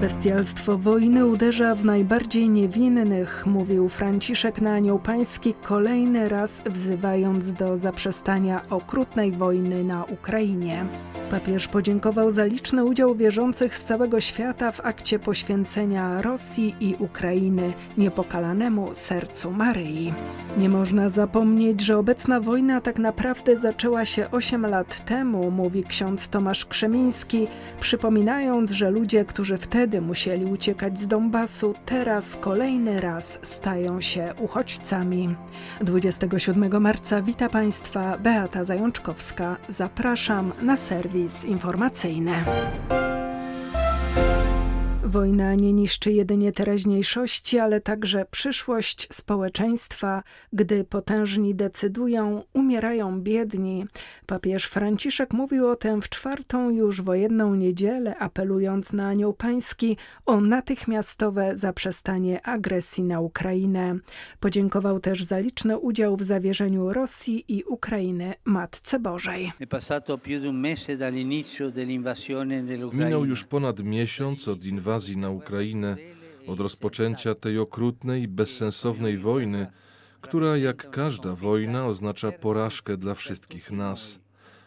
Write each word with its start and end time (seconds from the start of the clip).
Bestialstwo 0.00 0.78
wojny 0.78 1.26
uderza 1.26 1.74
w 1.74 1.84
najbardziej 1.84 2.48
niewinnych, 2.48 3.46
mówił 3.46 3.88
Franciszek 3.88 4.60
na 4.60 4.74
Anioł 4.74 4.98
Pański, 4.98 5.54
kolejny 5.54 6.28
raz 6.28 6.62
wzywając 6.66 7.52
do 7.52 7.78
zaprzestania 7.78 8.62
okrutnej 8.70 9.32
wojny 9.32 9.84
na 9.84 10.04
Ukrainie. 10.04 10.84
Papież 11.30 11.68
podziękował 11.68 12.30
za 12.30 12.44
liczny 12.44 12.84
udział 12.84 13.14
wierzących 13.14 13.76
z 13.76 13.84
całego 13.84 14.20
świata 14.20 14.72
w 14.72 14.80
akcie 14.80 15.18
poświęcenia 15.18 16.22
Rosji 16.22 16.74
i 16.80 16.96
Ukrainy 16.98 17.72
niepokalanemu 17.98 18.94
sercu 18.94 19.50
Maryi. 19.50 20.12
Nie 20.58 20.68
można 20.68 21.08
zapomnieć, 21.08 21.80
że 21.80 21.98
obecna 21.98 22.40
wojna 22.40 22.80
tak 22.80 22.98
naprawdę 22.98 23.56
zaczęła 23.56 24.04
się 24.04 24.30
8 24.30 24.66
lat 24.66 25.04
temu, 25.04 25.50
mówi 25.50 25.84
ksiądz 25.84 26.28
Tomasz 26.28 26.64
Krzemiński, 26.64 27.46
przypominając, 27.80 28.70
że 28.70 28.90
ludzie, 28.90 29.24
którzy 29.24 29.56
wtedy 29.56 29.85
musieli 30.00 30.44
uciekać 30.44 31.00
z 31.00 31.06
Donbasu, 31.06 31.74
teraz 31.86 32.36
kolejny 32.40 33.00
raz 33.00 33.38
stają 33.42 34.00
się 34.00 34.34
uchodźcami. 34.38 35.36
27 35.80 36.82
marca 36.82 37.22
wita 37.22 37.48
Państwa 37.48 38.18
Beata 38.18 38.64
Zajączkowska. 38.64 39.56
Zapraszam 39.68 40.52
na 40.62 40.76
serwis 40.76 41.44
informacyjny. 41.44 42.44
Wojna 45.06 45.54
nie 45.54 45.72
niszczy 45.72 46.12
jedynie 46.12 46.52
teraźniejszości, 46.52 47.58
ale 47.58 47.80
także 47.80 48.26
przyszłość 48.30 49.08
społeczeństwa. 49.12 50.22
Gdy 50.52 50.84
potężni 50.84 51.54
decydują, 51.54 52.42
umierają 52.52 53.20
biedni. 53.20 53.84
Papież 54.26 54.64
Franciszek 54.64 55.32
mówił 55.32 55.68
o 55.68 55.76
tym 55.76 56.02
w 56.02 56.08
czwartą 56.08 56.70
już 56.70 57.02
wojenną 57.02 57.54
niedzielę, 57.54 58.18
apelując 58.18 58.92
na 58.92 59.08
Anioł 59.08 59.32
Pański 59.32 59.96
o 60.26 60.40
natychmiastowe 60.40 61.56
zaprzestanie 61.56 62.46
agresji 62.46 63.04
na 63.04 63.20
Ukrainę. 63.20 63.94
Podziękował 64.40 65.00
też 65.00 65.24
za 65.24 65.38
liczny 65.38 65.78
udział 65.78 66.16
w 66.16 66.22
zawierzeniu 66.22 66.92
Rosji 66.92 67.44
i 67.48 67.64
Ukrainy 67.64 68.34
Matce 68.44 69.00
Bożej. 69.00 69.52
Minął 72.92 73.24
już 73.24 73.44
ponad 73.44 73.82
miesiąc 73.82 74.48
od 74.48 74.64
inwazji 74.64 74.95
inwazji 74.96 75.16
na 75.16 75.30
Ukrainę, 75.30 75.96
od 76.46 76.60
rozpoczęcia 76.60 77.34
tej 77.34 77.58
okrutnej 77.58 78.22
i 78.22 78.28
bezsensownej 78.28 79.18
wojny, 79.18 79.66
która 80.20 80.56
jak 80.56 80.90
każda 80.90 81.34
wojna 81.34 81.86
oznacza 81.86 82.32
porażkę 82.32 82.96
dla 82.96 83.14
wszystkich 83.14 83.70
nas. 83.70 84.20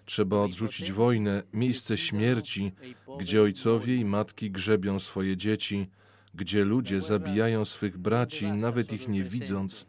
Trzeba 0.05 0.37
odrzucić 0.37 0.91
wojnę, 0.91 1.43
miejsce 1.53 1.97
śmierci, 1.97 2.71
gdzie 3.19 3.41
ojcowie 3.41 3.95
i 3.95 4.05
matki 4.05 4.51
grzebią 4.51 4.99
swoje 4.99 5.37
dzieci, 5.37 5.89
gdzie 6.35 6.65
ludzie 6.65 7.01
zabijają 7.01 7.65
swych 7.65 7.97
braci, 7.97 8.47
nawet 8.47 8.93
ich 8.93 9.07
nie 9.07 9.23
widząc, 9.23 9.85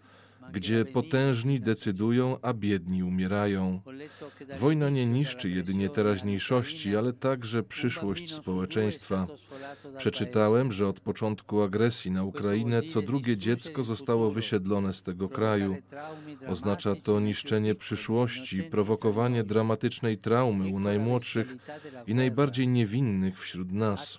gdzie 0.52 0.84
potężni 0.84 1.60
decydują, 1.60 2.38
a 2.42 2.52
biedni 2.54 3.02
umierają. 3.02 3.80
Wojna 4.58 4.90
nie 4.90 5.06
niszczy 5.06 5.50
jedynie 5.50 5.88
teraźniejszości, 5.88 6.96
ale 6.96 7.12
także 7.12 7.62
przyszłość 7.62 8.34
społeczeństwa. 8.34 9.26
Przeczytałem, 9.96 10.72
że 10.72 10.88
od 10.88 11.00
początku 11.00 11.62
agresji 11.62 12.10
na 12.10 12.24
Ukrainę 12.24 12.82
co 12.82 13.02
drugie 13.02 13.36
dziecko 13.36 13.82
zostało 13.82 14.30
wysiedlone 14.30 14.92
z 14.92 15.02
tego 15.02 15.28
kraju. 15.28 15.76
Oznacza 16.46 16.94
to 16.94 17.20
niszczenie 17.20 17.74
przyszłości, 17.74 18.62
prowokowanie 18.62 19.44
dramatycznej 19.44 20.18
traumy 20.18 20.68
u 20.68 20.80
najmłodszych 20.80 21.56
i 22.06 22.14
najbardziej 22.14 22.68
niewinnych 22.68 23.40
wśród 23.40 23.72
nas. 23.72 24.18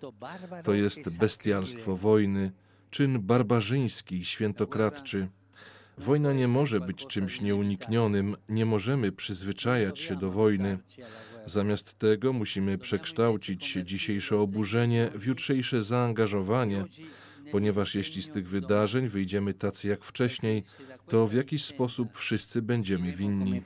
To 0.64 0.74
jest 0.74 1.18
bestialstwo 1.18 1.98
wojny, 1.98 2.52
czyn 2.90 3.20
barbarzyński 3.20 4.16
i 4.16 4.26
świętokradczy. 4.26 5.28
Wojna 6.02 6.34
nie 6.34 6.48
może 6.48 6.80
być 6.80 7.08
czymś 7.08 7.42
nieuniknionym, 7.42 8.36
nie 8.50 8.66
możemy 8.66 9.12
przyzwyczajać 9.12 10.00
się 10.00 10.16
do 10.16 10.32
wojny. 10.32 10.78
Zamiast 11.46 12.00
tego 12.00 12.34
musimy 12.34 12.78
przekształcić 12.78 13.78
dzisiejsze 13.84 14.38
oburzenie 14.38 15.10
w 15.16 15.26
jutrzejsze 15.26 15.84
zaangażowanie, 15.84 16.86
ponieważ 17.52 17.96
jeśli 17.96 18.22
z 18.22 18.32
tych 18.32 18.50
wydarzeń 18.50 19.08
wyjdziemy 19.08 19.54
tacy 19.54 19.88
jak 19.88 20.04
wcześniej, 20.04 20.64
to 21.08 21.28
w 21.28 21.34
jakiś 21.34 21.66
sposób 21.66 22.18
wszyscy 22.18 22.62
będziemy 22.62 23.12
winni. 23.12 23.62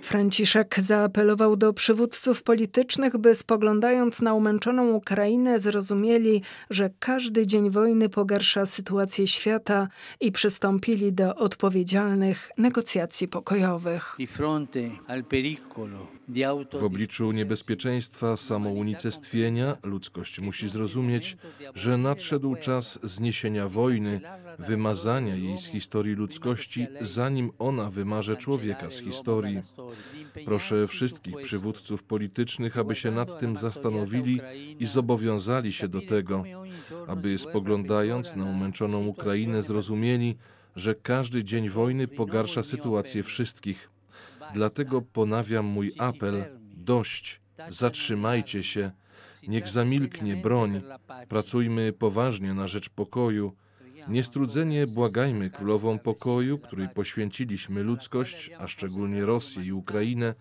Franciszek 0.00 0.80
zaapelował 0.80 1.56
do 1.56 1.72
przywódców 1.72 2.42
politycznych, 2.42 3.16
by 3.16 3.34
spoglądając 3.34 4.20
na 4.20 4.34
umęczoną 4.34 4.92
Ukrainę, 4.92 5.58
zrozumieli, 5.58 6.42
że 6.70 6.90
każdy 6.98 7.46
dzień 7.46 7.70
wojny 7.70 8.08
pogarsza 8.08 8.66
sytuację 8.66 9.26
świata 9.26 9.88
i 10.20 10.32
przystąpili 10.32 11.12
do 11.12 11.34
odpowiedzialnych 11.34 12.50
negocjacji 12.58 13.28
pokojowych. 13.28 14.16
W 16.72 16.84
obliczu 16.84 17.32
niebezpieczeństwa 17.32 18.36
samounicestwienia 18.36 19.76
ludzkość 20.16 20.40
musi 20.40 20.68
zrozumieć, 20.68 21.36
że 21.74 21.96
nadszedł 21.96 22.56
czas 22.56 22.98
zniesienia 23.02 23.68
wojny, 23.68 24.20
wymazania 24.58 25.34
jej 25.34 25.58
z 25.58 25.66
historii 25.66 26.14
ludzkości, 26.14 26.86
zanim 27.00 27.50
ona 27.58 27.90
wymarze 27.90 28.36
człowieka 28.36 28.90
z 28.90 29.00
historii. 29.00 29.62
Proszę 30.44 30.88
wszystkich 30.88 31.36
przywódców 31.42 32.04
politycznych, 32.04 32.78
aby 32.78 32.94
się 32.94 33.10
nad 33.10 33.38
tym 33.38 33.56
zastanowili 33.56 34.40
i 34.78 34.86
zobowiązali 34.86 35.72
się 35.72 35.88
do 35.88 36.00
tego, 36.00 36.44
aby 37.06 37.38
spoglądając 37.38 38.36
na 38.36 38.44
umęczoną 38.44 39.06
Ukrainę 39.06 39.62
zrozumieli, 39.62 40.36
że 40.76 40.94
każdy 40.94 41.44
dzień 41.44 41.68
wojny 41.68 42.08
pogarsza 42.08 42.62
sytuację 42.62 43.22
wszystkich. 43.22 43.90
Dlatego 44.54 45.02
ponawiam 45.02 45.66
mój 45.66 45.92
apel: 45.98 46.44
dość, 46.76 47.40
zatrzymajcie 47.68 48.62
się, 48.62 48.90
niech 49.48 49.68
zamilknie 49.68 50.36
broń, 50.36 50.82
pracujmy 51.28 51.92
poważnie 51.92 52.54
na 52.54 52.66
rzecz 52.66 52.88
pokoju. 52.88 53.52
Niestrudzenie 54.08 54.86
błagajmy 54.86 55.50
królową 55.50 55.98
pokoju, 55.98 56.58
której 56.58 56.88
poświęciliśmy 56.88 57.82
ludzkość, 57.82 58.50
a 58.58 58.66
szczególnie 58.66 59.26
Rosję 59.26 59.64
i 59.64 59.72
Ukrainę, 59.72 60.34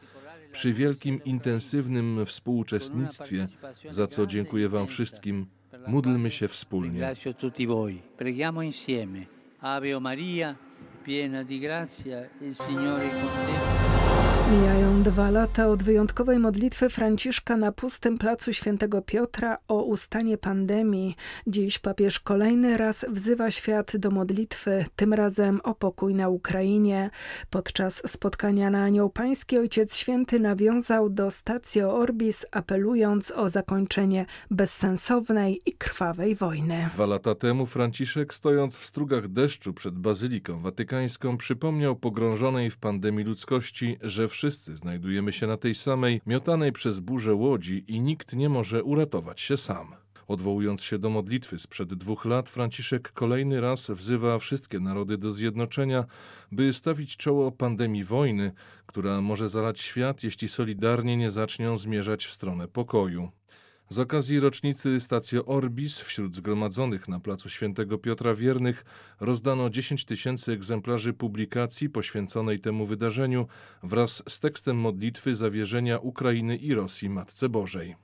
przy 0.52 0.74
wielkim 0.74 1.24
intensywnym 1.24 2.26
współuczestnictwie, 2.26 3.48
za 3.90 4.08
co 4.08 4.28
dziękuję 4.28 4.70
Wam 4.70 4.88
wszystkim. 4.88 5.46
Módlmy 5.88 6.32
się 6.32 6.48
wspólnie. 6.48 7.14
Ave 9.66 10.00
Maria, 10.00 10.56
piena 11.04 11.44
di 11.44 11.60
grazia, 11.60 12.30
il 12.42 12.54
Signore 12.56 13.10
con 13.10 13.30
te. 13.30 13.95
Mijają 14.52 15.04
dwa 15.04 15.30
lata 15.30 15.68
od 15.68 15.84
wyjątkowej 15.84 16.40
modlitwy 16.40 16.90
Franciszka 16.90 17.58
na 17.58 17.72
pustym 17.72 18.18
placu 18.18 18.54
Świętego 18.54 19.02
Piotra 19.02 19.58
o 19.68 19.84
ustanie 19.84 20.38
pandemii. 20.38 21.16
Dziś 21.48 21.80
papież 21.80 22.20
kolejny 22.20 22.78
raz 22.78 23.06
wzywa 23.10 23.52
świat 23.52 23.98
do 23.98 24.12
modlitwy, 24.12 24.86
tym 24.96 25.14
razem 25.14 25.62
o 25.64 25.76
pokój 25.76 26.16
na 26.16 26.30
Ukrainie. 26.30 27.10
Podczas 27.50 28.12
spotkania 28.12 28.70
na 28.70 28.84
Anioł 28.84 29.10
Pański 29.10 29.58
Ojciec 29.58 29.98
Święty 29.98 30.40
nawiązał 30.40 31.10
do 31.10 31.32
Stacio 31.32 31.98
Orbis, 31.98 32.46
apelując 32.52 33.32
o 33.32 33.50
zakończenie 33.50 34.26
bezsensownej 34.52 35.62
i 35.66 35.74
krwawej 35.74 36.36
wojny. 36.36 36.88
Dwa 36.94 37.06
lata 37.06 37.36
temu 37.36 37.66
Franciszek, 37.66 38.34
stojąc 38.34 38.78
w 38.78 38.86
strugach 38.86 39.28
deszczu 39.28 39.74
przed 39.74 40.00
Bazyliką 40.00 40.60
Watykańską, 40.60 41.38
przypomniał 41.38 41.96
pogrążonej 41.96 42.70
w 42.70 42.78
pandemii 42.78 43.26
ludzkości, 43.26 43.98
że 44.02 44.28
wszyscy 44.36 44.76
znajdujemy 44.76 45.32
się 45.32 45.48
na 45.48 45.58
tej 45.58 45.76
samej, 45.76 46.22
miotanej 46.26 46.72
przez 46.72 47.00
burzę 47.00 47.34
łodzi 47.34 47.84
i 47.88 48.02
nikt 48.02 48.36
nie 48.36 48.50
może 48.50 48.84
uratować 48.84 49.42
się 49.42 49.58
sam. 49.58 49.96
Odwołując 50.28 50.84
się 50.84 51.00
do 51.00 51.10
modlitwy 51.10 51.60
sprzed 51.60 51.94
dwóch 51.94 52.26
lat, 52.26 52.50
Franciszek 52.50 53.12
kolejny 53.12 53.62
raz 53.62 53.92
wzywa 53.92 54.40
wszystkie 54.40 54.80
narody 54.80 55.18
do 55.18 55.32
zjednoczenia, 55.32 56.06
by 56.52 56.74
stawić 56.74 57.18
czoło 57.18 57.52
pandemii 57.52 58.04
wojny, 58.04 58.52
która 58.86 59.22
może 59.22 59.50
zalać 59.50 59.80
świat, 59.80 60.24
jeśli 60.24 60.48
solidarnie 60.48 61.18
nie 61.18 61.32
zaczną 61.32 61.78
zmierzać 61.78 62.26
w 62.26 62.34
stronę 62.34 62.68
pokoju. 62.68 63.32
Z 63.90 64.00
okazji 64.00 64.40
rocznicy 64.40 65.00
Stacio 65.00 65.46
Orbis 65.46 66.00
wśród 66.00 66.36
zgromadzonych 66.36 67.08
na 67.08 67.20
placu 67.20 67.50
Świętego 67.50 67.98
Piotra 67.98 68.36
Wiernych 68.36 68.86
rozdano 69.20 69.70
10 69.70 70.06
tysięcy 70.06 70.52
egzemplarzy 70.52 71.14
publikacji 71.14 71.90
poświęconej 71.90 72.60
temu 72.60 72.86
wydarzeniu 72.86 73.48
wraz 73.84 74.24
z 74.28 74.40
tekstem 74.40 74.78
modlitwy 74.78 75.36
zawierzenia 75.36 76.00
Ukrainy 76.00 76.58
i 76.58 76.74
Rosji 76.74 77.10
Matce 77.10 77.50
Bożej. 77.50 77.96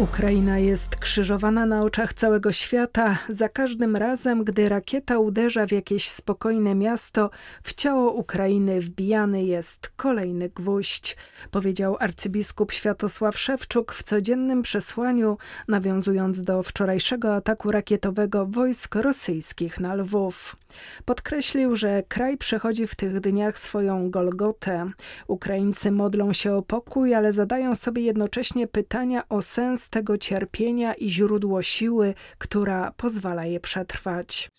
Ukraina 0.00 0.58
jest 0.58 0.96
krzyżowana 0.96 1.66
na 1.66 1.82
oczach 1.82 2.14
całego 2.14 2.52
świata. 2.52 3.18
Za 3.28 3.48
każdym 3.48 3.96
razem, 3.96 4.44
gdy 4.44 4.68
rakieta 4.68 5.18
uderza 5.18 5.66
w 5.66 5.72
jakieś 5.72 6.08
spokojne 6.10 6.74
miasto, 6.74 7.30
w 7.62 7.74
ciało 7.74 8.12
Ukrainy 8.12 8.80
wbijany 8.80 9.44
jest 9.44 9.92
kolejny 9.96 10.48
gwóźdź, 10.48 11.16
powiedział 11.50 11.96
arcybiskup 12.00 12.72
Światosław 12.72 13.38
Szewczuk 13.38 13.92
w 13.92 14.02
codziennym 14.02 14.62
przesłaniu, 14.62 15.38
nawiązując 15.68 16.42
do 16.42 16.62
wczorajszego 16.62 17.34
ataku 17.34 17.70
rakietowego 17.70 18.46
wojsk 18.46 18.94
rosyjskich 18.94 19.80
na 19.80 19.94
Lwów. 19.94 20.56
Podkreślił, 21.04 21.76
że 21.76 22.02
kraj 22.08 22.36
przechodzi 22.36 22.86
w 22.86 22.94
tych 22.94 23.20
dniach 23.20 23.58
swoją 23.58 24.10
Golgotę. 24.10 24.90
Ukraińcy 25.26 25.90
modlą 25.90 26.32
się 26.32 26.54
o 26.54 26.62
pokój, 26.62 27.14
ale 27.14 27.32
zadają 27.32 27.74
sobie 27.74 28.02
jednocześnie 28.02 28.66
pytania 28.66 29.28
o 29.28 29.42
sens 29.42 29.89
tego 29.90 30.18
cierpienia 30.18 30.94
i 30.94 31.10
źródło 31.10 31.62
siły, 31.62 32.14
która 32.38 32.92
pozwala 32.92 33.46
je 33.46 33.60
przetrwać. 33.60 34.50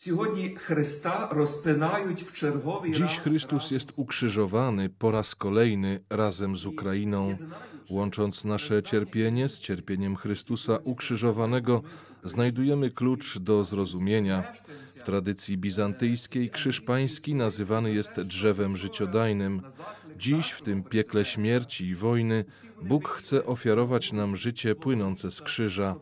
Dziś 2.91 3.19
Chrystus 3.19 3.71
jest 3.71 3.93
ukrzyżowany 3.95 4.89
po 4.89 5.11
raz 5.11 5.35
kolejny 5.35 5.99
razem 6.09 6.55
z 6.55 6.65
Ukrainą. 6.65 7.37
Łącząc 7.89 8.45
nasze 8.45 8.83
cierpienie 8.83 9.49
z 9.49 9.59
cierpieniem 9.59 10.15
Chrystusa 10.15 10.77
ukrzyżowanego, 10.83 11.81
znajdujemy 12.23 12.91
klucz 12.91 13.37
do 13.39 13.63
zrozumienia. 13.63 14.53
W 15.01 15.03
tradycji 15.03 15.57
bizantyjskiej 15.57 16.49
krzyż 16.49 16.81
pański 16.81 17.35
nazywany 17.35 17.93
jest 17.93 18.21
drzewem 18.21 18.77
życiodajnym. 18.77 19.61
Dziś, 20.17 20.51
w 20.51 20.61
tym 20.61 20.83
piekle 20.83 21.25
śmierci 21.25 21.85
i 21.85 21.95
wojny, 21.95 22.45
Bóg 22.81 23.09
chce 23.09 23.45
ofiarować 23.45 24.13
nam 24.13 24.35
życie 24.35 24.75
płynące 24.75 25.31
z 25.31 25.41
krzyża. 25.41 25.95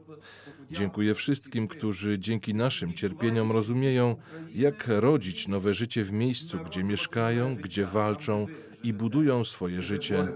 Dziękuję 0.72 1.16
wszystkim, 1.16 1.68
którzy 1.68 2.20
dzięki 2.20 2.54
naszym 2.54 2.94
cierpieniom 2.94 3.52
rozumieją, 3.52 4.16
jak 4.56 4.88
rodzić 4.88 5.48
nowe 5.48 5.74
życie 5.74 6.04
w 6.04 6.12
miejscu, 6.12 6.58
gdzie 6.66 6.84
mieszkają, 6.84 7.56
gdzie 7.56 7.86
walczą 7.86 8.48
i 8.84 8.94
budują 8.94 9.44
swoje 9.44 9.82
życie. 9.82 10.28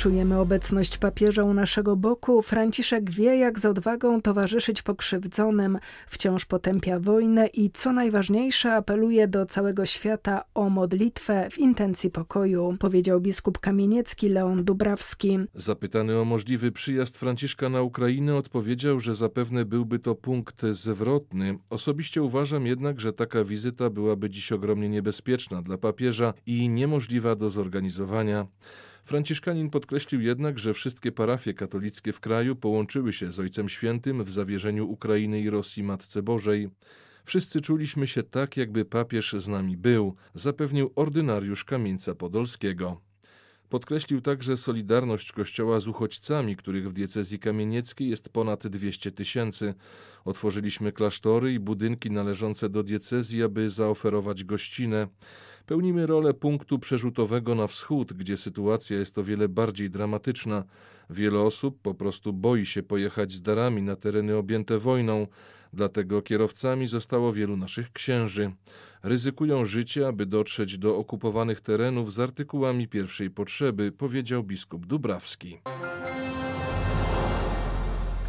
Czujemy 0.00 0.38
obecność 0.38 0.98
papieża 0.98 1.44
u 1.44 1.54
naszego 1.54 1.96
boku. 1.96 2.42
Franciszek 2.42 3.10
wie, 3.10 3.36
jak 3.36 3.58
z 3.58 3.64
odwagą 3.64 4.22
towarzyszyć 4.22 4.82
pokrzywdzonym, 4.82 5.78
wciąż 6.06 6.44
potępia 6.44 7.00
wojnę 7.00 7.46
i 7.46 7.70
co 7.70 7.92
najważniejsze, 7.92 8.74
apeluje 8.74 9.28
do 9.28 9.46
całego 9.46 9.86
świata 9.86 10.44
o 10.54 10.70
modlitwę 10.70 11.48
w 11.50 11.58
intencji 11.58 12.10
pokoju, 12.10 12.76
powiedział 12.78 13.20
biskup 13.20 13.58
kamieniecki 13.58 14.28
Leon 14.28 14.64
Dubrawski. 14.64 15.38
Zapytany 15.54 16.18
o 16.18 16.24
możliwy 16.24 16.72
przyjazd 16.72 17.18
Franciszka 17.18 17.68
na 17.68 17.82
Ukrainę, 17.82 18.36
odpowiedział, 18.36 19.00
że 19.00 19.14
zapewne 19.14 19.64
byłby 19.64 19.98
to 19.98 20.14
punkt 20.14 20.62
zwrotny. 20.70 21.58
Osobiście 21.70 22.22
uważam 22.22 22.66
jednak, 22.66 23.00
że 23.00 23.12
taka 23.12 23.44
wizyta 23.44 23.90
byłaby 23.90 24.30
dziś 24.30 24.52
ogromnie 24.52 24.88
niebezpieczna 24.88 25.62
dla 25.62 25.78
papieża 25.78 26.34
i 26.46 26.68
niemożliwa 26.68 27.36
do 27.36 27.50
zorganizowania. 27.50 28.46
Franciszkanin 29.04 29.70
podkreślił 29.70 30.20
jednak, 30.20 30.58
że 30.58 30.74
wszystkie 30.74 31.12
parafie 31.12 31.54
katolickie 31.54 32.12
w 32.12 32.20
kraju 32.20 32.56
połączyły 32.56 33.12
się 33.12 33.32
z 33.32 33.40
Ojcem 33.40 33.68
Świętym 33.68 34.24
w 34.24 34.30
zawierzeniu 34.30 34.90
Ukrainy 34.90 35.40
i 35.40 35.50
Rosji 35.50 35.82
Matce 35.82 36.22
Bożej. 36.22 36.68
Wszyscy 37.24 37.60
czuliśmy 37.60 38.06
się 38.06 38.22
tak, 38.22 38.56
jakby 38.56 38.84
papież 38.84 39.32
z 39.32 39.48
nami 39.48 39.76
był, 39.76 40.14
zapewnił 40.34 40.92
ordynariusz 40.96 41.64
Kamieńca 41.64 42.14
Podolskiego. 42.14 43.09
Podkreślił 43.70 44.20
także 44.20 44.56
solidarność 44.56 45.32
Kościoła 45.32 45.80
z 45.80 45.88
uchodźcami, 45.88 46.56
których 46.56 46.90
w 46.90 46.92
diecezji 46.92 47.38
kamienieckiej 47.38 48.08
jest 48.08 48.28
ponad 48.28 48.66
200 48.66 49.10
tysięcy. 49.10 49.74
Otworzyliśmy 50.24 50.92
klasztory 50.92 51.54
i 51.54 51.60
budynki 51.60 52.10
należące 52.10 52.68
do 52.68 52.82
diecezji, 52.82 53.42
aby 53.42 53.70
zaoferować 53.70 54.44
gościnę. 54.44 55.08
Pełnimy 55.66 56.06
rolę 56.06 56.34
punktu 56.34 56.78
przerzutowego 56.78 57.54
na 57.54 57.66
wschód, 57.66 58.12
gdzie 58.12 58.36
sytuacja 58.36 58.98
jest 58.98 59.18
o 59.18 59.24
wiele 59.24 59.48
bardziej 59.48 59.90
dramatyczna. 59.90 60.64
Wiele 61.10 61.40
osób 61.40 61.80
po 61.82 61.94
prostu 61.94 62.32
boi 62.32 62.66
się 62.66 62.82
pojechać 62.82 63.32
z 63.32 63.42
darami 63.42 63.82
na 63.82 63.96
tereny 63.96 64.36
objęte 64.36 64.78
wojną, 64.78 65.26
dlatego 65.72 66.22
kierowcami 66.22 66.86
zostało 66.86 67.32
wielu 67.32 67.56
naszych 67.56 67.92
księży. 67.92 68.52
Ryzykują 69.02 69.64
życie, 69.64 70.08
aby 70.08 70.26
dotrzeć 70.26 70.78
do 70.78 70.96
okupowanych 70.96 71.60
terenów 71.60 72.12
z 72.12 72.20
artykułami 72.20 72.88
pierwszej 72.88 73.30
potrzeby, 73.30 73.92
powiedział 73.92 74.42
biskup 74.44 74.86
Dubrawski. 74.86 75.60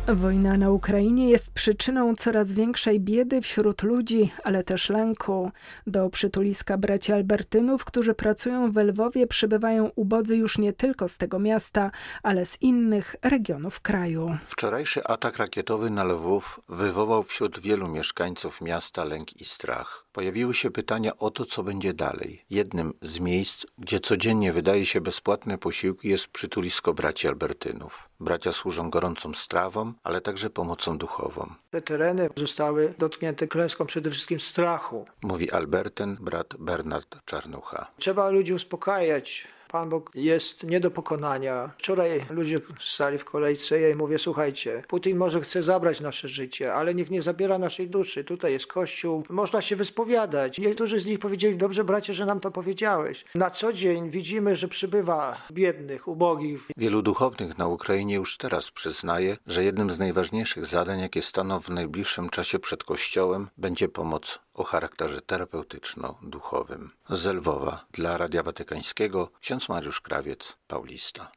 Wojna 0.08 0.58
na 0.58 0.72
Ukrainie 0.72 1.30
jest 1.30 1.52
przyczyną 1.52 2.16
coraz 2.16 2.54
większej 2.54 3.00
biedy 3.00 3.42
wśród 3.42 3.84
ludzi, 3.84 4.32
ale 4.44 4.64
też 4.64 4.90
lęku. 4.90 5.52
Do 5.88 6.10
przytuliska 6.10 6.78
braci 6.78 7.12
Albertynów, 7.12 7.86
którzy 7.86 8.14
pracują 8.14 8.72
w 8.72 8.78
Lwowie, 8.78 9.28
przybywają 9.28 9.92
ubodzy 9.96 10.38
już 10.38 10.58
nie 10.58 10.74
tylko 10.74 11.08
z 11.08 11.18
tego 11.18 11.40
miasta, 11.40 11.92
ale 12.24 12.46
z 12.46 12.62
innych 12.62 13.16
regionów 13.22 13.80
kraju. 13.80 14.38
Wczorajszy 14.48 15.04
atak 15.04 15.38
rakietowy 15.38 15.90
na 15.90 16.04
Lwów 16.04 16.60
wywołał 16.70 17.24
wśród 17.24 17.60
wielu 17.60 17.88
mieszkańców 17.88 18.62
miasta 18.62 19.04
lęk 19.04 19.42
i 19.42 19.46
strach. 19.46 20.06
Pojawiły 20.14 20.54
się 20.54 20.72
pytania 20.72 21.18
o 21.18 21.32
to, 21.32 21.46
co 21.46 21.64
będzie 21.64 21.94
dalej. 21.94 22.46
Jednym 22.50 22.94
z 23.02 23.20
miejsc, 23.20 23.66
gdzie 23.78 24.00
codziennie 24.00 24.54
wydaje 24.54 24.86
się 24.86 25.02
bezpłatne 25.02 25.58
posiłki, 25.58 26.10
jest 26.10 26.28
przytulisko 26.28 26.94
braci 26.94 27.28
Albertynów. 27.28 28.10
Bracia 28.20 28.54
służą 28.54 28.90
gorącą 28.90 29.34
strawą, 29.34 29.94
ale 30.04 30.22
także 30.22 30.50
pomocą 30.50 30.98
duchową. 30.98 31.54
Te 31.72 31.82
tereny 31.82 32.30
zostały 32.36 32.94
dotknięte 32.98 33.48
klęską 33.48 33.86
przede 33.86 34.12
wszystkim 34.12 34.40
strachu. 34.40 35.06
Mówi 35.22 35.52
Albertyn, 35.52 36.18
brat 36.20 36.56
Bernard 36.60 37.26
Czarnucha. 37.26 37.92
Trzeba 37.98 38.30
ludzi 38.30 38.54
uspokajać 38.54 39.48
Pan 39.72 39.90
Bóg 39.90 40.12
jest 40.16 40.64
nie 40.64 40.80
do 40.80 40.92
pokonania. 40.92 41.72
Wczoraj 41.78 42.26
ludzie 42.30 42.62
stali 42.80 43.18
w 43.18 43.26
kolejce 43.26 43.80
i 43.80 43.84
ja 43.84 43.96
mówię, 43.96 44.20
słuchajcie, 44.20 44.84
Putin 44.88 45.18
może 45.18 45.42
chce 45.42 45.64
zabrać 45.64 46.02
nasze 46.02 46.28
życie, 46.28 46.74
ale 46.74 46.96
niech 46.96 47.12
nie 47.12 47.22
zabiera 47.22 47.58
naszej 47.58 47.90
duszy. 47.90 48.24
Tutaj 48.24 48.52
jest 48.52 48.68
Kościół, 48.68 49.24
można 49.30 49.62
się 49.62 49.76
wyspowiadać. 49.76 50.60
Niektórzy 50.60 51.00
z 51.00 51.06
nich 51.06 51.20
powiedzieli, 51.20 51.58
dobrze 51.58 51.84
bracie, 51.84 52.14
że 52.14 52.26
nam 52.26 52.40
to 52.40 52.52
powiedziałeś. 52.52 53.26
Na 53.36 53.50
co 53.50 53.74
dzień 53.74 54.10
widzimy, 54.10 54.56
że 54.56 54.68
przybywa 54.68 55.38
biednych, 55.52 56.08
ubogich. 56.08 56.68
Wielu 56.78 57.02
duchownych 57.02 57.58
na 57.58 57.68
Ukrainie 57.68 58.16
już 58.16 58.38
teraz 58.38 58.72
przyznaje, 58.72 59.38
że 59.48 59.64
jednym 59.64 59.92
z 59.92 60.00
najważniejszych 60.00 60.66
zadań, 60.66 61.00
jakie 61.00 61.22
staną 61.22 61.60
w 61.60 61.70
najbliższym 61.70 62.30
czasie 62.30 62.60
przed 62.60 62.84
Kościołem, 62.84 63.48
będzie 63.58 63.90
pomoc 63.90 64.40
o 64.54 64.64
charakterze 64.64 65.22
terapeutyczno-duchowym. 65.22 66.90
Z 67.10 67.26
Lwowa 67.26 67.86
dla 67.92 68.18
Radia 68.18 68.44
Watykańskiego 68.44 69.30
ksiądz 69.42 69.61
Mariusz 69.70 70.02
Krawiec, 70.02 70.58
Paulista. 70.68 71.32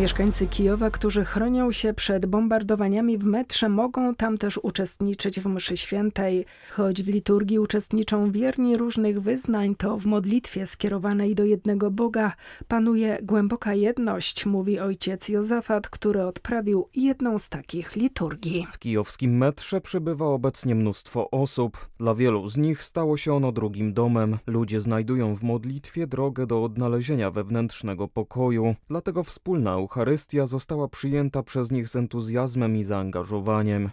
Mieszkańcy 0.00 0.46
Kijowa, 0.46 0.90
którzy 0.90 1.24
chronią 1.24 1.72
się 1.72 1.94
przed 1.94 2.26
bombardowaniami 2.26 3.18
w 3.18 3.24
metrze, 3.24 3.68
mogą 3.68 4.14
tam 4.14 4.38
też 4.38 4.60
uczestniczyć 4.62 5.40
w 5.40 5.46
mszy 5.46 5.76
świętej. 5.76 6.46
Choć 6.72 7.02
w 7.02 7.08
liturgii 7.08 7.58
uczestniczą 7.58 8.30
wierni 8.30 8.76
różnych 8.76 9.20
wyznań, 9.20 9.74
to 9.74 9.96
w 9.96 10.06
modlitwie 10.06 10.66
skierowanej 10.66 11.34
do 11.34 11.44
jednego 11.44 11.90
Boga 11.90 12.32
panuje 12.68 13.18
głęboka 13.22 13.74
jedność, 13.74 14.46
mówi 14.46 14.78
ojciec 14.78 15.28
Józefat, 15.28 15.88
który 15.88 16.22
odprawił 16.22 16.88
jedną 16.94 17.38
z 17.38 17.48
takich 17.48 17.96
liturgii. 17.96 18.66
W 18.72 18.78
kijowskim 18.78 19.36
metrze 19.36 19.80
przybywa 19.80 20.26
obecnie 20.26 20.74
mnóstwo 20.74 21.30
osób. 21.30 21.88
Dla 21.98 22.14
wielu 22.14 22.48
z 22.48 22.56
nich 22.56 22.82
stało 22.82 23.16
się 23.16 23.34
ono 23.34 23.52
drugim 23.52 23.94
domem. 23.94 24.38
Ludzie 24.46 24.80
znajdują 24.80 25.36
w 25.36 25.42
modlitwie 25.42 26.06
drogę 26.06 26.46
do 26.46 26.64
odnalezienia 26.64 27.30
wewnętrznego 27.30 28.08
pokoju, 28.08 28.74
dlatego 28.88 29.24
wspólna 29.24 29.78
Eucharystia 29.90 30.46
została 30.46 30.88
przyjęta 30.88 31.42
przez 31.42 31.70
nich 31.70 31.88
z 31.88 31.96
entuzjazmem 31.96 32.76
i 32.76 32.84
zaangażowaniem. 32.84 33.90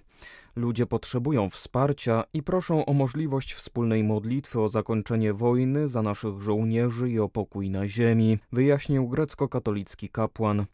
Ludzie 0.56 0.86
potrzebują 0.86 1.50
wsparcia 1.50 2.24
i 2.34 2.44
proszą 2.44 2.86
o 2.86 2.94
możliwość 2.94 3.54
wspólnej 3.54 4.04
modlitwy 4.04 4.62
o 4.62 4.68
zakończenie 4.68 5.34
wojny 5.34 5.90
za 5.90 6.02
naszych 6.02 6.42
żołnierzy 6.42 7.10
i 7.10 7.20
o 7.20 7.30
pokój 7.30 7.70
na 7.70 7.88
ziemi, 7.88 8.40
wyjaśnił 8.52 9.08
grecko-katolicki 9.08 10.10
kapłan. 10.10 10.66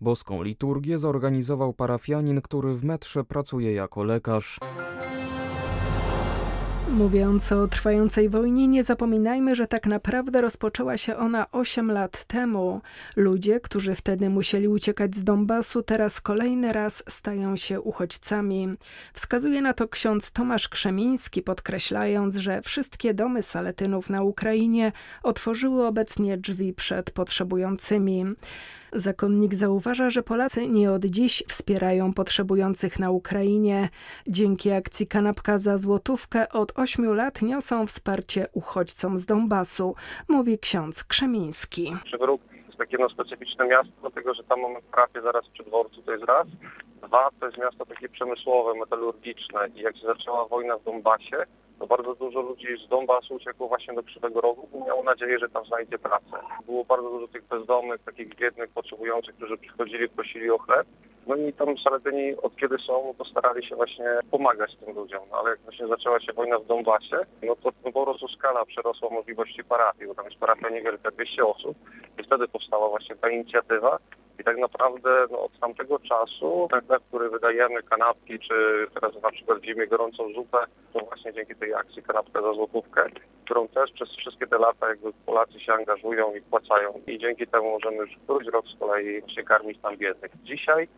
Boską 0.00 0.42
liturgię 0.42 0.98
zorganizował 0.98 1.72
parafianin, 1.72 2.40
który 2.40 2.74
w 2.74 2.84
metrze 2.84 3.24
pracuje 3.24 3.72
jako 3.72 4.04
lekarz. 4.04 4.58
Mówiąc 6.92 7.52
o 7.52 7.68
trwającej 7.68 8.28
wojnie, 8.28 8.68
nie 8.68 8.84
zapominajmy, 8.84 9.56
że 9.56 9.66
tak 9.66 9.86
naprawdę 9.86 10.40
rozpoczęła 10.40 10.96
się 10.98 11.16
ona 11.16 11.50
8 11.52 11.90
lat 11.90 12.24
temu. 12.24 12.80
Ludzie, 13.16 13.60
którzy 13.60 13.94
wtedy 13.94 14.30
musieli 14.30 14.68
uciekać 14.68 15.16
z 15.16 15.24
Donbasu, 15.24 15.82
teraz 15.82 16.20
kolejny 16.20 16.72
raz 16.72 17.02
stają 17.08 17.56
się 17.56 17.80
uchodźcami. 17.80 18.68
Wskazuje 19.12 19.62
na 19.62 19.72
to 19.72 19.88
ksiądz 19.88 20.30
Tomasz 20.30 20.68
Krzemiński, 20.68 21.42
podkreślając, 21.42 22.36
że 22.36 22.62
wszystkie 22.62 23.14
domy 23.14 23.42
saletynów 23.42 24.10
na 24.10 24.22
Ukrainie 24.22 24.92
otworzyły 25.22 25.86
obecnie 25.86 26.38
drzwi 26.38 26.74
przed 26.74 27.10
potrzebującymi. 27.10 28.24
Zakonnik 28.92 29.54
zauważa, 29.54 30.10
że 30.10 30.22
Polacy 30.22 30.68
nie 30.68 30.92
od 30.92 31.04
dziś 31.04 31.42
wspierają 31.48 32.12
potrzebujących 32.12 32.98
na 32.98 33.10
Ukrainie. 33.10 33.88
Dzięki 34.28 34.70
akcji 34.70 35.06
Kanapka 35.06 35.58
za 35.58 35.78
złotówkę 35.78 36.48
od 36.48 36.78
ośmiu 36.78 37.12
lat 37.12 37.42
niosą 37.42 37.86
wsparcie 37.86 38.46
uchodźcom 38.52 39.18
z 39.18 39.26
Donbasu, 39.26 39.94
mówi 40.28 40.58
ksiądz 40.58 41.04
Krzemiński. 41.04 41.96
Takie 42.78 42.96
no, 42.98 43.08
specyficzne 43.08 43.66
miasto, 43.66 43.92
dlatego 44.00 44.34
że 44.34 44.44
tam 44.44 44.60
mamy 44.60 44.82
prawie 44.92 45.22
zaraz 45.22 45.48
przy 45.48 45.64
dworcu, 45.64 46.02
to 46.02 46.12
jest 46.12 46.24
raz. 46.24 46.46
Dwa, 47.02 47.30
to 47.40 47.46
jest 47.46 47.58
miasto 47.58 47.86
takie 47.86 48.08
przemysłowe, 48.08 48.78
metalurgiczne 48.78 49.68
i 49.74 49.80
jak 49.80 49.96
się 49.96 50.06
zaczęła 50.06 50.48
wojna 50.48 50.78
w 50.78 50.84
Donbasie, 50.84 51.44
to 51.78 51.86
bardzo 51.86 52.14
dużo 52.14 52.40
ludzi 52.40 52.66
z 52.86 52.88
Donbasu 52.88 53.34
uciekło 53.34 53.68
właśnie 53.68 53.94
do 53.94 54.02
Krzywego 54.02 54.40
Rogu 54.40 54.68
i 54.74 54.86
miało 54.86 55.02
nadzieję, 55.02 55.38
że 55.38 55.48
tam 55.48 55.66
znajdzie 55.66 55.98
pracę. 55.98 56.36
Było 56.66 56.84
bardzo 56.84 57.10
dużo 57.10 57.28
tych 57.28 57.44
bezdomnych, 57.44 58.02
takich 58.02 58.36
biednych, 58.36 58.70
potrzebujących, 58.70 59.34
którzy 59.36 59.58
przychodzili, 59.58 60.08
prosili 60.08 60.50
o 60.50 60.58
chleb. 60.58 60.86
No 61.28 61.36
i 61.36 61.52
tam 61.52 61.78
Saletyni 61.78 62.36
od 62.42 62.56
kiedy 62.56 62.76
są, 62.86 63.14
to 63.18 63.24
starali 63.24 63.66
się 63.66 63.76
właśnie 63.76 64.18
pomagać 64.30 64.76
tym 64.76 64.94
ludziom. 64.94 65.22
No, 65.30 65.38
ale 65.38 65.50
jak 65.50 65.60
właśnie 65.60 65.86
zaczęła 65.86 66.20
się 66.20 66.32
wojna 66.32 66.58
w 66.58 66.66
Donbasie, 66.66 67.16
no 67.42 67.56
to 67.56 67.72
no 67.84 67.92
po 67.92 68.28
skala 68.28 68.64
przerosła 68.64 69.10
możliwości 69.10 69.64
parafii, 69.64 70.06
bo 70.06 70.14
tam 70.14 70.24
jest 70.24 70.38
parafia 70.38 70.68
niewielka, 70.68 71.10
200 71.10 71.46
osób. 71.46 71.76
I 72.18 72.22
wtedy 72.22 72.48
powstała 72.48 72.88
właśnie 72.88 73.16
ta 73.16 73.30
inicjatywa. 73.30 73.98
I 74.40 74.44
tak 74.44 74.58
naprawdę 74.58 75.26
no, 75.30 75.44
od 75.44 75.58
tamtego 75.60 75.98
czasu 75.98 76.68
ten 76.70 76.80
chleb, 76.86 77.02
który 77.08 77.30
wydajemy, 77.30 77.82
kanapki, 77.82 78.38
czy 78.38 78.86
teraz 78.94 79.22
na 79.22 79.30
przykład 79.30 79.58
w 79.58 79.64
zimie 79.64 79.86
gorącą 79.86 80.32
zupę, 80.32 80.58
to 80.92 81.00
właśnie 81.00 81.32
dzięki 81.32 81.54
tej 81.54 81.74
akcji 81.74 82.02
kanapkę 82.02 82.42
za 82.42 82.52
złotówkę, 82.52 83.04
którą 83.44 83.68
też 83.68 83.92
przez 83.92 84.08
wszystkie 84.08 84.46
te 84.46 84.58
lata 84.58 84.88
jakby 84.88 85.12
Polacy 85.26 85.60
się 85.60 85.72
angażują 85.72 86.34
i 86.34 86.40
płacają. 86.40 87.00
I 87.06 87.18
dzięki 87.18 87.46
temu 87.46 87.70
możemy 87.70 87.96
już 87.96 88.10
któryś 88.24 88.48
rok 88.48 88.64
z 88.66 88.78
kolei 88.78 89.22
się 89.34 89.42
karmić 89.42 89.78
tam 89.82 89.96
biednych. 89.96 90.32
Dzisiaj 90.42 90.88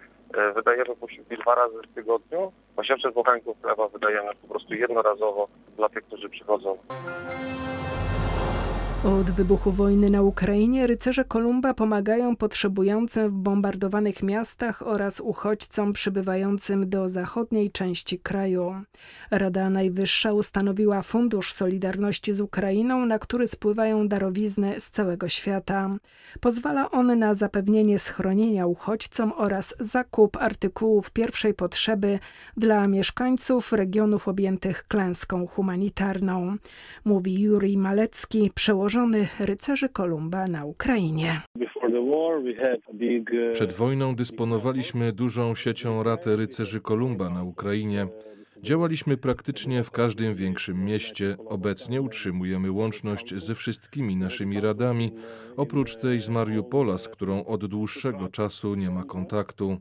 wydajemy 0.55 0.97
posiłki 0.97 1.37
dwa 1.37 1.55
razy 1.55 1.77
w 1.83 1.95
tygodniu. 1.95 2.53
800 2.77 3.15
bochenków 3.15 3.63
chleba 3.63 3.89
wydajemy 3.89 4.31
po 4.43 4.49
prostu 4.49 4.75
jednorazowo 4.75 5.49
dla 5.77 5.89
tych, 5.89 6.05
którzy 6.05 6.29
przychodzą. 6.29 6.79
Od 9.05 9.31
wybuchu 9.31 9.73
wojny 9.73 10.11
na 10.11 10.23
Ukrainie 10.23 10.87
rycerze 10.87 11.25
Kolumba 11.25 11.75
pomagają 11.75 12.37
potrzebującym 12.37 13.29
w 13.31 13.33
bombardowanych 13.33 14.23
miastach 14.23 14.83
oraz 14.87 15.21
uchodźcom 15.21 15.93
przybywającym 15.93 16.91
do 16.91 17.09
zachodniej 17.09 17.71
części 17.71 18.19
kraju. 18.19 18.75
Rada 19.31 19.71
Najwyższa 19.71 20.33
ustanowiła 20.33 21.03
Fundusz 21.03 21.53
Solidarności 21.53 22.35
z 22.35 22.41
Ukrainą, 22.41 23.07
na 23.07 23.19
który 23.19 23.47
spływają 23.47 24.09
darowizny 24.09 24.81
z 24.81 24.91
całego 24.91 25.29
świata. 25.29 25.91
Pozwala 26.41 26.91
on 26.91 27.19
na 27.19 27.35
zapewnienie 27.35 27.99
schronienia 27.99 28.67
uchodźcom 28.67 29.33
oraz 29.37 29.75
zakup 29.81 30.37
artykułów 30.37 31.11
pierwszej 31.11 31.55
potrzeby 31.55 32.19
dla 32.57 32.89
mieszkańców 32.89 33.73
regionów 33.73 34.29
objętych 34.29 34.85
klęską 34.89 35.47
humanitarną. 35.47 36.57
Mówi 37.05 37.41
Juri 37.41 37.79
Malecki, 37.79 38.51
przełożony 38.55 38.90
przełożony 38.91 39.29
rycerzy 39.41 39.89
Kolumba 39.89 40.45
na 40.45 40.65
Ukrainie. 40.65 41.41
Przed 43.53 43.73
wojną 43.73 44.15
dysponowaliśmy 44.15 45.13
dużą 45.13 45.55
siecią 45.55 46.03
rat 46.03 46.27
rycerzy 46.27 46.81
Kolumba 46.81 47.31
na 47.31 47.43
Ukrainie. 47.43 48.07
Działaliśmy 48.63 49.17
praktycznie 49.17 49.83
w 49.83 49.91
każdym 49.91 50.35
większym 50.35 50.85
mieście. 50.85 51.37
Obecnie 51.47 52.03
utrzymujemy 52.03 52.71
łączność 52.71 53.35
ze 53.35 53.55
wszystkimi 53.55 54.17
naszymi 54.17 54.61
radami, 54.61 55.13
oprócz 55.57 55.97
tej 55.97 56.21
z 56.21 56.29
Mariupola, 56.29 56.99
z 56.99 57.09
którą 57.09 57.45
od 57.45 57.67
dłuższego 57.67 58.29
czasu 58.29 58.75
nie 58.75 58.91
ma 58.91 59.05
kontaktu. 59.05 59.79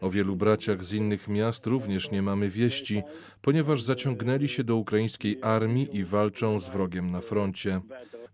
O 0.00 0.10
wielu 0.10 0.36
braciach 0.36 0.84
z 0.84 0.92
innych 0.92 1.28
miast 1.28 1.66
również 1.66 2.10
nie 2.10 2.22
mamy 2.22 2.48
wieści, 2.48 3.02
ponieważ 3.42 3.82
zaciągnęli 3.82 4.48
się 4.48 4.64
do 4.64 4.76
ukraińskiej 4.76 5.38
armii 5.42 5.88
i 5.92 6.04
walczą 6.04 6.60
z 6.60 6.68
wrogiem 6.68 7.10
na 7.10 7.20
froncie. 7.20 7.80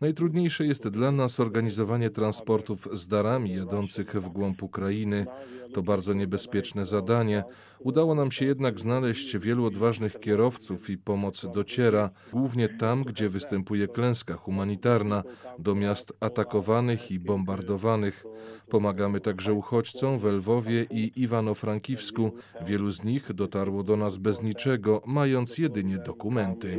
Najtrudniejsze 0.05 0.67
jest 0.67 0.89
dla 0.89 1.13
nas 1.13 1.41
organizowanie 1.41 2.11
transportów 2.11 2.89
z 2.93 3.09
darami 3.09 3.55
jadących 3.55 4.15
w 4.15 4.29
głąb 4.29 4.63
Ukrainy. 4.63 5.27
To 5.75 5.83
bardzo 5.83 6.15
niebezpieczne 6.15 6.87
zadanie. 6.87 7.45
Udało 7.79 8.15
nam 8.15 8.31
się 8.31 8.45
jednak 8.45 8.81
znaleźć 8.81 9.39
wielu 9.39 9.67
odważnych 9.67 10.21
kierowców 10.21 10.91
i 10.91 10.99
pomoc 10.99 11.47
dociera, 11.55 12.11
głównie 12.33 12.69
tam, 12.69 13.03
gdzie 13.03 13.29
występuje 13.29 13.89
klęska 13.89 14.35
humanitarna, 14.35 15.23
do 15.59 15.75
miast 15.75 16.13
atakowanych 16.21 17.11
i 17.11 17.19
bombardowanych. 17.19 18.25
Pomagamy 18.71 19.21
także 19.21 19.53
uchodźcom 19.53 20.19
w 20.19 20.25
Lwowie 20.25 20.87
i 20.91 21.13
Iwano-Frankiwsku. 21.27 22.31
Wielu 22.67 22.91
z 22.91 23.05
nich 23.05 23.33
dotarło 23.33 23.83
do 23.83 23.97
nas 23.97 24.17
bez 24.17 24.43
niczego, 24.43 25.03
mając 25.07 25.59
jedynie 25.59 25.99
dokumenty. 25.99 26.79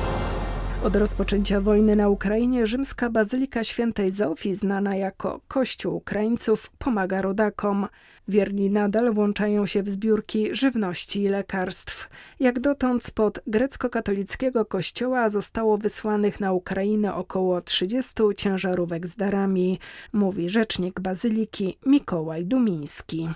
Od 0.85 0.95
rozpoczęcia 0.95 1.61
wojny 1.61 1.95
na 1.95 2.09
Ukrainie 2.09 2.67
rzymska 2.67 3.09
Bazylika 3.09 3.63
Świętej 3.63 4.11
Zofii, 4.11 4.53
znana 4.53 4.95
jako 4.95 5.39
Kościół 5.47 5.95
Ukraińców, 5.95 6.69
pomaga 6.69 7.21
rodakom. 7.21 7.87
Wierni 8.27 8.69
nadal 8.69 9.13
włączają 9.13 9.65
się 9.65 9.83
w 9.83 9.89
zbiórki 9.89 10.55
żywności 10.55 11.23
i 11.23 11.27
lekarstw. 11.27 12.09
Jak 12.39 12.59
dotąd 12.59 13.05
spod 13.05 13.39
grecko-katolickiego 13.47 14.65
kościoła 14.65 15.29
zostało 15.29 15.77
wysłanych 15.77 16.39
na 16.39 16.53
Ukrainę 16.53 17.15
około 17.15 17.61
30 17.61 18.13
ciężarówek 18.37 19.07
z 19.07 19.15
darami, 19.15 19.79
mówi 20.13 20.49
rzecznik 20.49 20.99
Bazyliki 20.99 21.77
Mikołaj 21.85 22.45
Dumiński. 22.45 23.29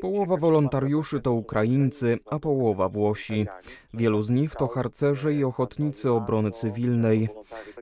Połowa 0.00 0.36
wolontariuszy 0.36 1.20
to 1.20 1.32
Ukraińcy, 1.32 2.18
a 2.30 2.38
połowa 2.38 2.88
Włosi. 2.88 3.46
Wielu 3.94 4.22
z 4.22 4.30
nich 4.30 4.54
to 4.54 4.66
harcerze 4.66 5.32
i 5.32 5.44
ochotnicy 5.72 6.10
obrony 6.10 6.50
cywilnej. 6.50 7.28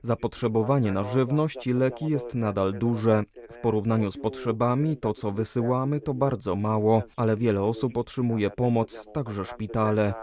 Zapotrzebowanie 0.03 0.91
na 0.91 1.03
żywność 1.03 1.67
i 1.67 1.73
leki 1.73 2.07
jest 2.07 2.35
nadal 2.35 2.73
duże. 2.73 3.23
W 3.51 3.57
porównaniu 3.57 4.11
z 4.11 4.17
potrzebami 4.17 4.97
to, 4.97 5.13
co 5.13 5.31
wysyłamy, 5.31 5.99
to 5.99 6.13
bardzo 6.13 6.55
mało, 6.55 7.03
ale 7.15 7.37
wiele 7.37 7.63
osób 7.63 7.97
otrzymuje 7.97 8.49
pomoc, 8.49 9.07
także 9.13 9.45
szpitale. 9.45 10.13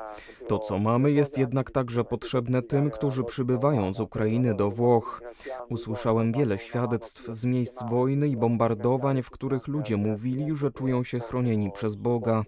To, 0.47 0.59
co 0.59 0.79
mamy, 0.79 1.13
jest 1.13 1.39
jednak 1.39 1.71
także 1.71 2.05
potrzebne 2.05 2.63
tym, 2.63 2.91
którzy 2.91 3.25
przybywają 3.25 3.95
z 3.95 4.01
Ukrainy 4.01 4.55
do 4.55 4.71
Włoch. 4.71 5.23
Usłyszałem 5.71 6.33
wiele 6.33 6.59
świadectw 6.59 7.27
z 7.27 7.45
miejsc 7.45 7.83
wojny 7.91 8.29
i 8.29 8.37
bombardowań, 8.37 9.23
w 9.23 9.31
których 9.31 9.69
ludzie 9.69 9.97
mówili, 9.97 10.57
że 10.57 10.71
czują 10.71 11.05
się 11.05 11.21
chronieni 11.21 11.71
przez 11.73 11.97
Boga. 11.97 12.45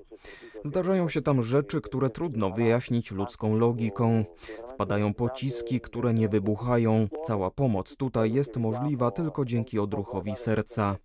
Zdarzają 0.65 1.09
się 1.09 1.23
tam 1.23 1.43
rzeczy, 1.43 1.81
które 1.81 2.11
trudno 2.11 2.51
wyjaśnić 2.51 3.11
ludzką 3.11 3.57
logiką. 3.57 4.25
Spadają 4.67 5.15
pociski, 5.15 5.81
które 5.81 6.15
nie 6.15 6.29
wybuchają. 6.29 7.09
Cała 7.27 7.51
pomoc 7.51 7.97
tutaj 7.97 8.33
jest 8.33 8.57
możliwa 8.57 9.11
tylko 9.11 9.45
dzięki 9.45 9.79
odruchowi 9.79 10.37
serca. 10.37 10.97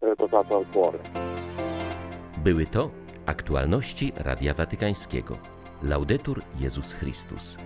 Były 2.43 2.65
to 2.65 2.89
aktualności 3.25 4.13
Radia 4.15 4.53
Watykańskiego. 4.53 5.37
Laudetur 5.83 6.41
Jezus 6.59 6.93
Chrystus. 6.93 7.57